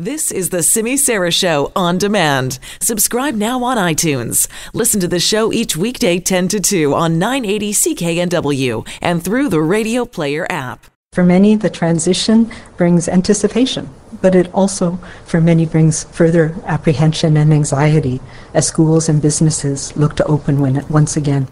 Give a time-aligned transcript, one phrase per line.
[0.00, 2.60] This is the Simi Sara Show on demand.
[2.80, 4.46] Subscribe now on iTunes.
[4.72, 9.60] Listen to the show each weekday 10 to 2 on 980 CKNW and through the
[9.60, 10.86] Radio Player app.
[11.12, 13.92] For many, the transition brings anticipation,
[14.22, 18.20] but it also, for many, brings further apprehension and anxiety
[18.54, 21.48] as schools and businesses look to open when, once again.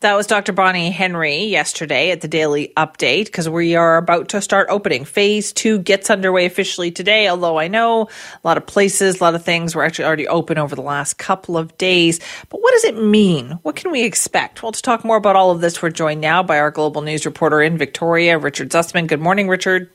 [0.00, 0.52] That was Dr.
[0.54, 5.04] Bonnie Henry yesterday at the Daily Update because we are about to start opening.
[5.04, 8.08] Phase two gets underway officially today, although I know a
[8.42, 11.58] lot of places, a lot of things were actually already open over the last couple
[11.58, 12.18] of days.
[12.48, 13.58] But what does it mean?
[13.60, 14.62] What can we expect?
[14.62, 17.26] Well, to talk more about all of this, we're joined now by our global news
[17.26, 19.06] reporter in Victoria, Richard Zussman.
[19.06, 19.90] Good morning, Richard.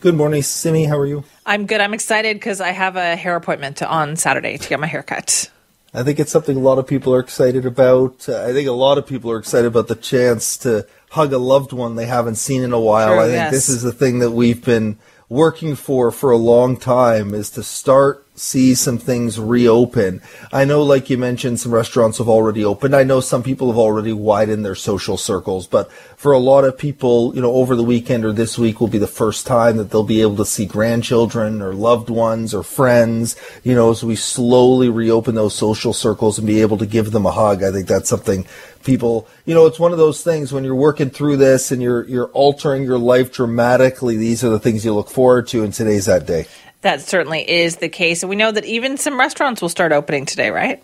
[0.00, 0.84] Good morning, Simi.
[0.84, 1.24] How are you?
[1.46, 1.80] I'm good.
[1.80, 5.50] I'm excited because I have a hair appointment on Saturday to get my hair cut.
[5.94, 8.28] I think it's something a lot of people are excited about.
[8.28, 11.38] Uh, I think a lot of people are excited about the chance to hug a
[11.38, 13.18] loved one they haven't seen in a while.
[13.18, 13.52] I think yes.
[13.52, 17.62] this is the thing that we've been working for for a long time is to
[17.62, 20.22] start see some things reopen.
[20.52, 22.94] I know, like you mentioned, some restaurants have already opened.
[22.94, 26.78] I know some people have already widened their social circles, but for a lot of
[26.78, 29.90] people, you know, over the weekend or this week will be the first time that
[29.90, 34.16] they'll be able to see grandchildren or loved ones or friends, you know, as we
[34.16, 37.62] slowly reopen those social circles and be able to give them a hug.
[37.62, 38.46] I think that's something
[38.84, 42.08] people, you know, it's one of those things when you're working through this and you're,
[42.08, 44.16] you're altering your life dramatically.
[44.16, 46.46] These are the things you look forward to, and today's that day.
[46.82, 48.22] That certainly is the case.
[48.22, 50.82] And we know that even some restaurants will start opening today, right?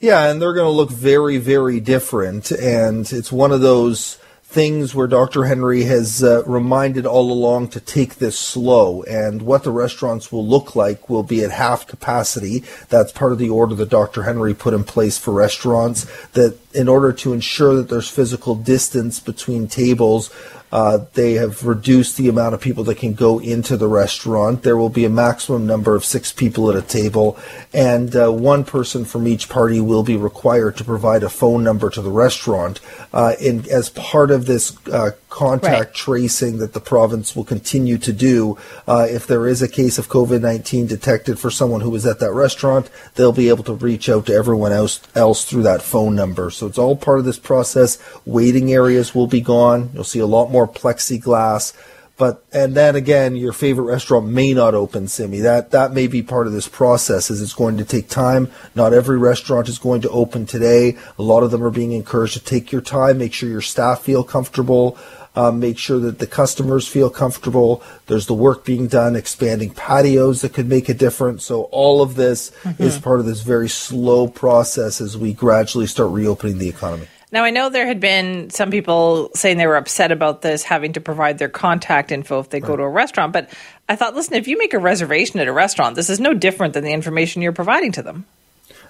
[0.00, 2.50] Yeah, and they're going to look very, very different.
[2.50, 4.18] And it's one of those
[4.50, 5.44] things where Dr.
[5.44, 9.04] Henry has uh, reminded all along to take this slow.
[9.04, 12.64] And what the restaurants will look like will be at half capacity.
[12.88, 14.24] That's part of the order that Dr.
[14.24, 16.06] Henry put in place for restaurants.
[16.32, 20.30] That in order to ensure that there's physical distance between tables,
[20.72, 24.62] uh, they have reduced the amount of people that can go into the restaurant.
[24.62, 27.38] There will be a maximum number of six people at a table,
[27.72, 31.90] and uh, one person from each party will be required to provide a phone number
[31.90, 32.80] to the restaurant.
[33.12, 35.94] Uh, in, as part of this uh, contact Right.
[35.94, 40.08] tracing that the province will continue to do, uh, if there is a case of
[40.08, 44.08] COVID 19 detected for someone who was at that restaurant, they'll be able to reach
[44.08, 46.50] out to everyone else, else through that phone number.
[46.50, 47.98] So it's all part of this process.
[48.26, 49.90] Waiting areas will be gone.
[49.94, 51.72] You'll see a lot more plexiglass.
[52.16, 55.40] But and then again, your favorite restaurant may not open, Simi.
[55.40, 57.30] That that may be part of this process.
[57.30, 58.50] Is it's going to take time.
[58.74, 60.98] Not every restaurant is going to open today.
[61.18, 63.16] A lot of them are being encouraged to take your time.
[63.16, 64.98] Make sure your staff feel comfortable.
[65.36, 67.82] Um, make sure that the customers feel comfortable.
[68.06, 71.44] There's the work being done, expanding patios that could make a difference.
[71.44, 76.10] So all of this is part of this very slow process as we gradually start
[76.10, 77.06] reopening the economy.
[77.32, 80.94] Now, I know there had been some people saying they were upset about this, having
[80.94, 83.32] to provide their contact info if they go to a restaurant.
[83.32, 83.50] But
[83.88, 86.74] I thought, listen, if you make a reservation at a restaurant, this is no different
[86.74, 88.26] than the information you're providing to them.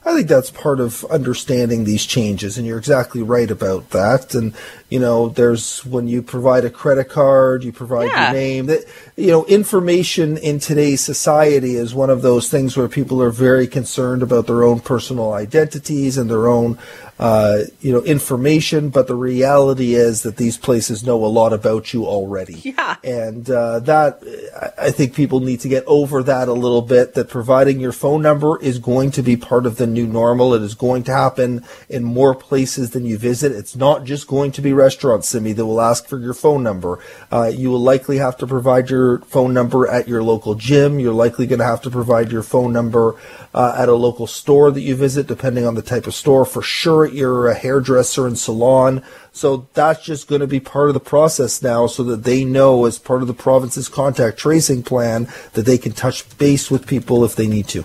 [0.04, 4.34] I think that's part of understanding these changes, and you're exactly right about that.
[4.34, 4.54] And
[4.88, 8.32] you know, there's when you provide a credit card, you provide Yeah.
[8.32, 8.66] your name.
[8.66, 8.84] That
[9.16, 13.66] you know, information in today's society is one of those things where people are very
[13.66, 16.78] concerned about their own personal identities and their own,
[17.18, 18.88] uh, you know, information.
[18.88, 22.54] But the reality is that these places know a lot about you already.
[22.64, 22.96] Yeah.
[23.04, 24.22] And uh, that,
[24.60, 27.14] I- I think people need to get over that a little bit.
[27.14, 30.54] That providing your phone number is going to be part of the new normal.
[30.54, 33.52] It is going to happen in more places than you visit.
[33.52, 36.98] It's not just going to be restaurants, Simi, that will ask for your phone number.
[37.30, 40.98] Uh, you will likely have to provide your phone number at your local gym.
[40.98, 43.16] You're likely going to have to provide your phone number
[43.54, 46.44] uh, at a local store that you visit, depending on the type of store.
[46.44, 49.02] For sure, at your uh, hairdresser and salon.
[49.32, 52.84] So that's just going to be part of the process now so that they know
[52.84, 57.24] as part of the province's contact tracing plan that they can touch base with people
[57.24, 57.84] if they need to.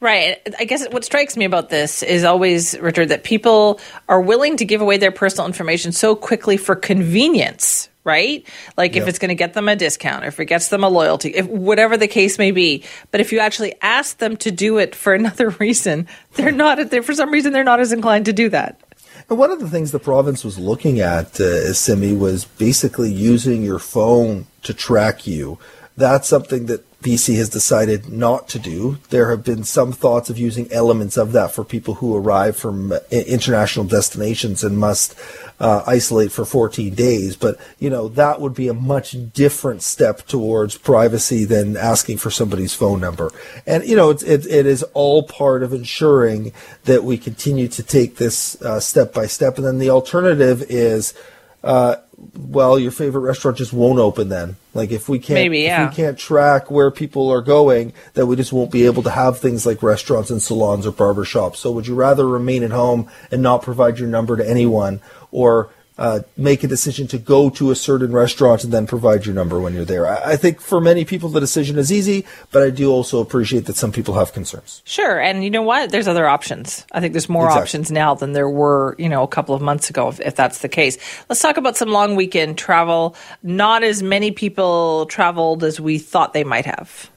[0.00, 0.40] Right.
[0.58, 3.78] I guess what strikes me about this is always, Richard, that people
[4.08, 8.46] are willing to give away their personal information so quickly for convenience, right?
[8.78, 10.88] Like if it's going to get them a discount, or if it gets them a
[10.88, 12.82] loyalty, if whatever the case may be.
[13.10, 16.88] But if you actually ask them to do it for another reason, they're not.
[16.88, 18.80] They're, for some reason, they're not as inclined to do that.
[19.28, 23.62] And one of the things the province was looking at, uh, Simi, was basically using
[23.62, 25.58] your phone to track you.
[25.96, 28.98] That's something that BC has decided not to do.
[29.08, 32.92] There have been some thoughts of using elements of that for people who arrive from
[32.92, 35.18] uh, international destinations and must
[35.58, 37.36] uh, isolate for 14 days.
[37.36, 42.30] But, you know, that would be a much different step towards privacy than asking for
[42.30, 43.30] somebody's phone number.
[43.66, 46.52] And, you know, it's, it, it is all part of ensuring
[46.84, 49.56] that we continue to take this uh, step by step.
[49.56, 51.14] And then the alternative is
[51.62, 51.96] uh,
[52.36, 54.56] well, your favorite restaurant just won't open then.
[54.74, 55.84] Like if we can't, Maybe, yeah.
[55.84, 59.10] if we can't track where people are going, then we just won't be able to
[59.10, 61.58] have things like restaurants and salons or barber shops.
[61.60, 65.00] So would you rather remain at home and not provide your number to anyone,
[65.32, 69.34] or uh, make a decision to go to a certain restaurant and then provide your
[69.34, 70.06] number when you're there.
[70.06, 73.66] I, I, think for many people the decision is easy, but I do also appreciate
[73.66, 74.82] that some people have concerns.
[74.86, 75.90] Sure, and you know what?
[75.90, 76.86] There's other options.
[76.92, 77.62] I think there's more exactly.
[77.62, 80.60] options now than there were, you know, a couple of months ago, if, if that's
[80.60, 80.96] the case.
[81.28, 83.14] Let's talk about some long weekend travel.
[83.42, 87.10] Not as many people traveled as we thought they might have.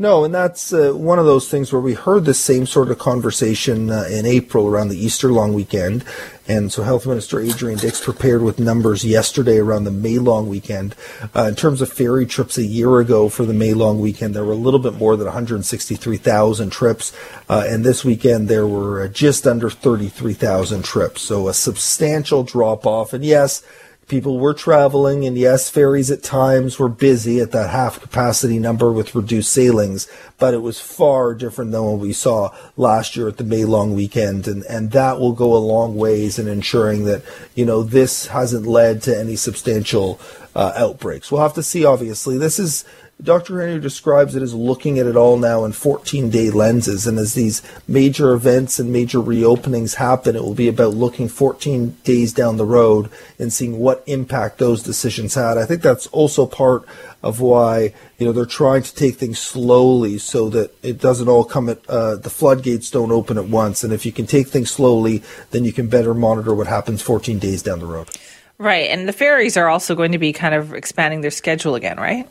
[0.00, 2.98] No, and that's uh, one of those things where we heard the same sort of
[2.98, 6.06] conversation uh, in April around the Easter long weekend.
[6.48, 10.94] And so Health Minister Adrian Dix prepared with numbers yesterday around the May long weekend.
[11.36, 14.42] Uh, in terms of ferry trips a year ago for the May long weekend, there
[14.42, 17.14] were a little bit more than 163,000 trips.
[17.50, 21.20] Uh, and this weekend, there were uh, just under 33,000 trips.
[21.20, 23.12] So a substantial drop off.
[23.12, 23.62] And yes,
[24.10, 28.90] people were traveling, and yes, ferries at times were busy at that half capacity number
[28.90, 33.36] with reduced sailings, but it was far different than what we saw last year at
[33.36, 37.22] the May long weekend, and, and that will go a long ways in ensuring that,
[37.54, 40.20] you know, this hasn't led to any substantial
[40.56, 41.30] uh, outbreaks.
[41.30, 42.36] We'll have to see, obviously.
[42.36, 42.84] This is
[43.22, 43.60] Dr.
[43.60, 47.06] Henry describes it as looking at it all now in 14 day lenses.
[47.06, 51.96] And as these major events and major reopenings happen, it will be about looking 14
[52.04, 55.58] days down the road and seeing what impact those decisions had.
[55.58, 56.84] I think that's also part
[57.22, 61.44] of why, you know, they're trying to take things slowly so that it doesn't all
[61.44, 63.84] come at, uh, the floodgates don't open at once.
[63.84, 67.38] And if you can take things slowly, then you can better monitor what happens 14
[67.38, 68.08] days down the road.
[68.56, 68.90] Right.
[68.90, 72.28] And the ferries are also going to be kind of expanding their schedule again, right?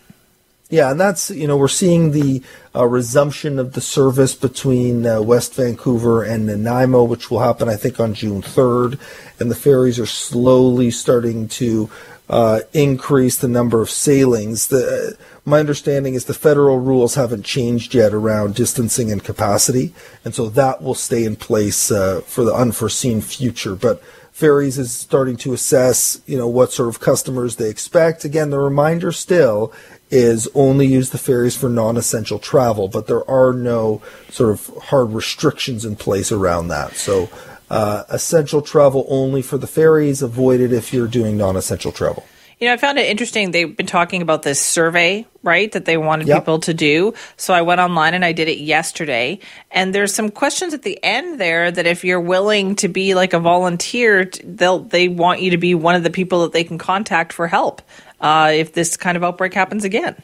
[0.69, 2.43] Yeah, and that's you know we're seeing the
[2.75, 7.75] uh, resumption of the service between uh, West Vancouver and Nanaimo, which will happen I
[7.75, 8.99] think on June third,
[9.39, 11.89] and the ferries are slowly starting to
[12.29, 14.67] uh, increase the number of sailings.
[14.67, 20.35] The, my understanding is the federal rules haven't changed yet around distancing and capacity, and
[20.35, 23.73] so that will stay in place uh, for the unforeseen future.
[23.73, 28.23] But ferries is starting to assess, you know, what sort of customers they expect.
[28.23, 29.73] Again, the reminder still
[30.11, 35.11] is only use the ferries for non-essential travel, but there are no sort of hard
[35.11, 36.93] restrictions in place around that.
[36.93, 37.29] So,
[37.69, 40.21] uh, essential travel only for the ferries.
[40.21, 42.25] Avoid it if you're doing non-essential travel.
[42.59, 43.51] You know, I found it interesting.
[43.51, 46.41] They've been talking about this survey, right, that they wanted yep.
[46.41, 47.13] people to do.
[47.37, 49.39] So I went online and I did it yesterday.
[49.71, 53.31] And there's some questions at the end there that if you're willing to be like
[53.31, 56.77] a volunteer, they'll they want you to be one of the people that they can
[56.77, 57.81] contact for help
[58.21, 60.15] uh, if this kind of outbreak happens again.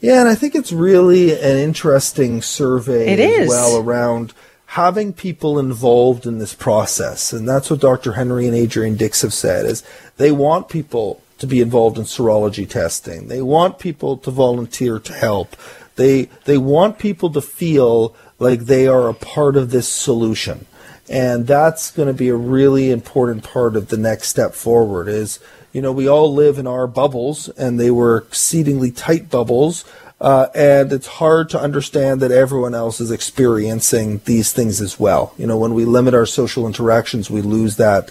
[0.00, 3.48] Yeah, and I think it's really an interesting survey it is.
[3.48, 4.32] well around
[4.66, 7.32] having people involved in this process.
[7.32, 8.12] And that's what Dr.
[8.12, 9.82] Henry and Adrian Dix have said is
[10.16, 13.28] they want people to be involved in serology testing.
[13.28, 15.56] They want people to volunteer to help.
[15.96, 20.66] They they want people to feel like they are a part of this solution.
[21.08, 25.40] And that's going to be a really important part of the next step forward is
[25.72, 29.84] you know, we all live in our bubbles, and they were exceedingly tight bubbles.
[30.20, 35.32] Uh, and it's hard to understand that everyone else is experiencing these things as well.
[35.38, 38.10] You know, when we limit our social interactions, we lose that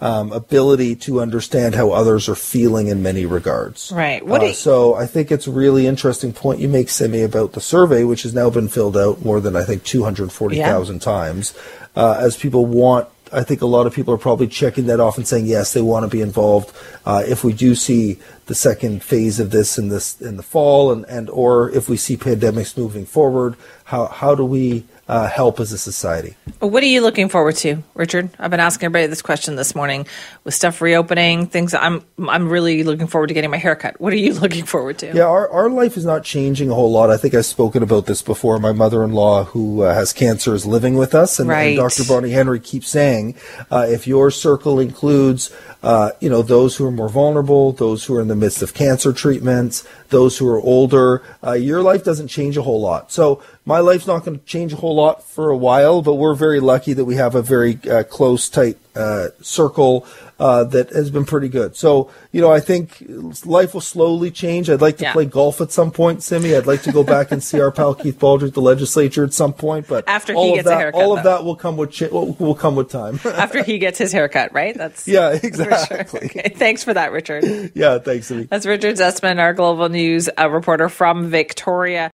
[0.00, 3.90] um, ability to understand how others are feeling in many regards.
[3.94, 4.24] Right.
[4.24, 7.52] What uh, you- so I think it's a really interesting point you make, Simi, about
[7.52, 11.00] the survey, which has now been filled out more than I think 240,000 yeah.
[11.00, 11.54] times,
[11.94, 15.16] uh, as people want I think a lot of people are probably checking that off
[15.16, 16.72] and saying yes, they want to be involved.
[17.04, 20.92] Uh, if we do see the second phase of this in this in the fall,
[20.92, 25.60] and, and or if we see pandemics moving forward, how how do we uh, help
[25.60, 26.34] as a society.
[26.58, 28.30] What are you looking forward to, Richard?
[28.38, 30.06] I've been asking everybody this question this morning
[30.42, 31.46] with stuff reopening.
[31.46, 34.00] Things I'm I'm really looking forward to getting my haircut.
[34.00, 35.14] What are you looking forward to?
[35.14, 37.10] Yeah, our our life is not changing a whole lot.
[37.10, 38.58] I think I've spoken about this before.
[38.58, 41.78] My mother-in-law, who uh, has cancer, is living with us, and, right.
[41.78, 42.04] and Dr.
[42.04, 43.36] Bonnie Henry keeps saying,
[43.70, 48.14] uh, if your circle includes, uh, you know, those who are more vulnerable, those who
[48.14, 52.28] are in the midst of cancer treatments, those who are older, uh, your life doesn't
[52.28, 53.12] change a whole lot.
[53.12, 56.36] So my life's not going to change a whole lot for a while, but we're
[56.36, 60.06] very lucky that we have a very uh, close, tight uh, circle
[60.38, 61.76] uh, that has been pretty good.
[61.76, 63.02] So, you know, I think
[63.44, 64.70] life will slowly change.
[64.70, 65.12] I'd like to yeah.
[65.12, 66.54] play golf at some point, Simi.
[66.54, 69.32] I'd like to go back and see our pal Keith Baldrey at the legislature at
[69.32, 69.88] some point.
[69.88, 71.18] But after he gets that, a haircut, all though.
[71.18, 73.18] of that will come with ch- will come with time.
[73.24, 74.76] after he gets his haircut, right?
[74.76, 75.96] That's yeah, exactly.
[75.96, 76.06] Sure.
[76.26, 76.54] Okay.
[76.54, 77.72] Thanks for that, Richard.
[77.74, 78.44] yeah, thanks, Simi.
[78.44, 82.12] That's Richard Zussman, our global news uh, reporter from Victoria.